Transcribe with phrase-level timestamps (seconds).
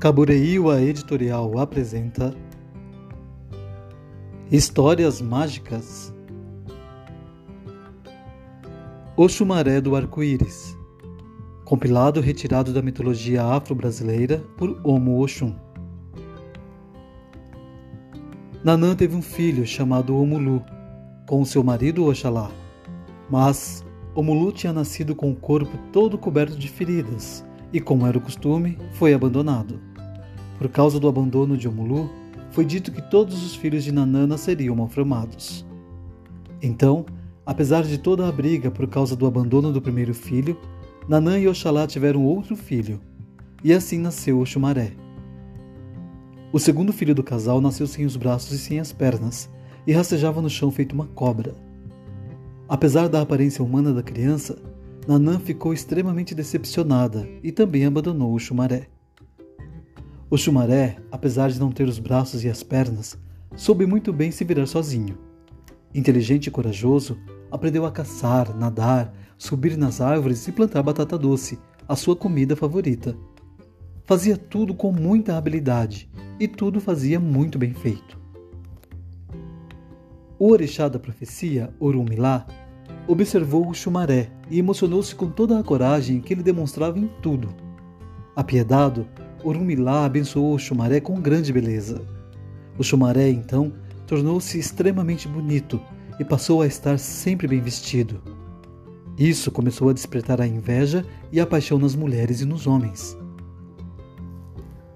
[0.00, 2.34] Cabureiua Editorial apresenta
[4.50, 6.10] Histórias Mágicas.
[9.14, 10.74] O Chumaré do Arco-Íris.
[11.66, 15.54] Compilado retirado da mitologia afro-brasileira por Omo Oxum.
[18.64, 20.64] Nanã teve um filho chamado Omulu
[21.28, 22.50] com seu marido Oxalá.
[23.28, 28.22] Mas Omulu tinha nascido com o corpo todo coberto de feridas e, como era o
[28.22, 29.89] costume, foi abandonado.
[30.60, 32.10] Por causa do abandono de Omulu,
[32.50, 35.64] foi dito que todos os filhos de Nanana seriam malformados.
[36.60, 37.06] Então,
[37.46, 40.58] apesar de toda a briga por causa do abandono do primeiro filho,
[41.08, 43.00] Nanã e Oxalá tiveram outro filho,
[43.64, 44.92] e assim nasceu Oxumaré.
[46.52, 49.48] O segundo filho do casal nasceu sem os braços e sem as pernas,
[49.86, 51.54] e rastejava no chão feito uma cobra.
[52.68, 54.58] Apesar da aparência humana da criança,
[55.08, 58.88] Nanã ficou extremamente decepcionada e também abandonou o Xumaré.
[60.30, 63.18] O Xumaré, apesar de não ter os braços e as pernas,
[63.56, 65.18] soube muito bem se virar sozinho.
[65.92, 67.18] Inteligente e corajoso,
[67.50, 71.58] aprendeu a caçar, nadar, subir nas árvores e plantar batata doce,
[71.88, 73.16] a sua comida favorita.
[74.04, 76.08] Fazia tudo com muita habilidade
[76.38, 78.16] e tudo fazia muito bem feito.
[80.38, 82.46] O orixá da profecia, Orumilá,
[83.08, 87.52] observou o Xumaré e emocionou-se com toda a coragem que ele demonstrava em tudo.
[88.36, 89.08] Apiedado,
[89.42, 92.02] Orumilá abençoou o Xumaré com grande beleza.
[92.78, 93.72] O Xumaré, então,
[94.06, 95.80] tornou-se extremamente bonito
[96.18, 98.22] e passou a estar sempre bem vestido.
[99.18, 103.16] Isso começou a despertar a inveja e a paixão nas mulheres e nos homens.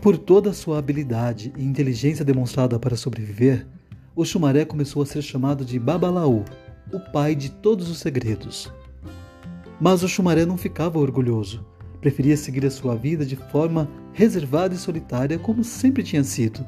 [0.00, 3.66] Por toda a sua habilidade e inteligência demonstrada para sobreviver,
[4.16, 6.44] o Xumaré começou a ser chamado de Babalaú,
[6.92, 8.72] o pai de todos os segredos.
[9.80, 11.64] Mas o Xumaré não ficava orgulhoso
[12.00, 16.64] preferia seguir a sua vida de forma reservada e solitária, como sempre tinha sido.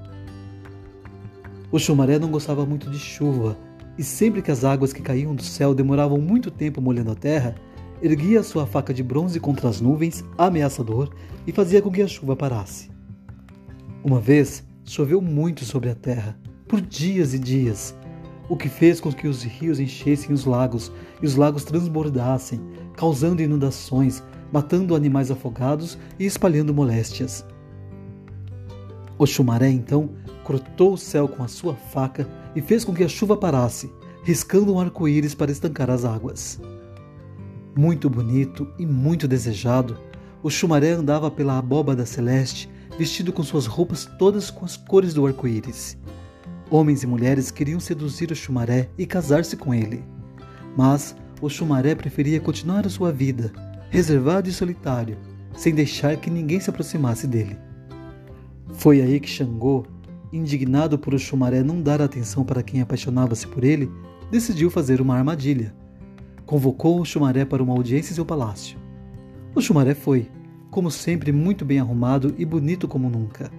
[1.71, 3.57] O chumaré não gostava muito de chuva,
[3.97, 7.55] e sempre que as águas que caíam do céu demoravam muito tempo molhando a terra,
[8.03, 11.15] erguia sua faca de bronze contra as nuvens, ameaçador,
[11.47, 12.91] e fazia com que a chuva parasse.
[14.05, 16.37] Uma vez, choveu muito sobre a terra,
[16.69, 17.95] por dias e dias,
[18.49, 20.93] o que fez com que os rios enchessem os lagos
[21.23, 22.61] e os lagos transbordassem,
[22.97, 24.23] causando inundações,
[24.53, 27.45] matando animais afogados e espalhando moléstias.
[29.19, 30.11] O chumaré então
[30.45, 33.91] cortou o céu com a sua faca e fez com que a chuva parasse,
[34.23, 36.61] riscando um arco-íris para estancar as águas.
[37.77, 39.99] Muito bonito e muito desejado,
[40.43, 45.27] o chumaré andava pela abóbada celeste, vestido com suas roupas todas com as cores do
[45.27, 45.97] arco-íris.
[46.71, 50.05] Homens e mulheres queriam seduzir o chumaré e casar-se com ele.
[50.77, 53.53] Mas o chumaré preferia continuar a sua vida,
[53.93, 55.19] reservado e solitário,
[55.55, 57.59] sem deixar que ninguém se aproximasse dele.
[58.73, 59.85] Foi aí que Xangô,
[60.33, 63.91] indignado por o Xumaré não dar atenção para quem apaixonava-se por ele,
[64.31, 65.75] decidiu fazer uma armadilha.
[66.47, 68.79] Convocou o Xumaré para uma audiência em seu palácio.
[69.55, 70.27] O Xumaré foi,
[70.71, 73.53] como sempre, muito bem arrumado e bonito como nunca.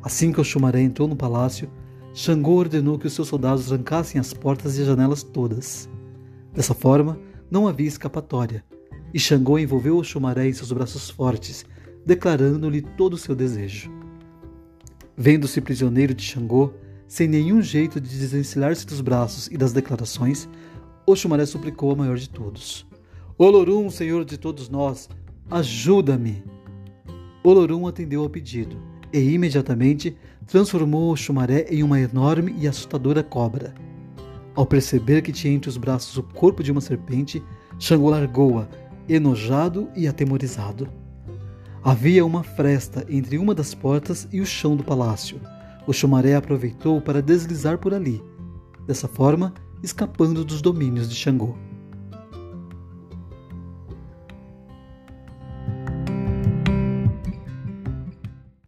[0.00, 1.68] Assim que o Xumaré entrou no palácio,
[2.14, 5.88] Xangô ordenou que os seus soldados trancassem as portas e as janelas todas.
[6.54, 7.18] Dessa forma,
[7.50, 8.62] não havia escapatória
[9.12, 11.64] e Xangô envolveu o Xumaré em seus braços fortes,
[12.04, 13.90] declarando-lhe todo o seu desejo.
[15.16, 16.72] Vendo-se prisioneiro de Xangô,
[17.08, 20.48] sem nenhum jeito de desvencilhar-se dos braços e das declarações,
[21.06, 22.86] o Xumaré suplicou ao maior de todos:
[23.38, 25.08] Olorum, senhor de todos nós,
[25.50, 26.42] ajuda-me!
[27.42, 28.76] Olorum atendeu ao pedido
[29.12, 30.16] e imediatamente
[30.46, 33.72] transformou o Xumaré em uma enorme e assustadora cobra.
[34.54, 37.42] Ao perceber que tinha entre os braços o corpo de uma serpente,
[37.78, 38.66] Xangô largou-a
[39.08, 40.88] enojado e atemorizado.
[41.82, 45.40] Havia uma fresta entre uma das portas e o chão do palácio.
[45.86, 48.20] O chumaré aproveitou para deslizar por ali,
[48.86, 51.54] dessa forma, escapando dos domínios de Xangô.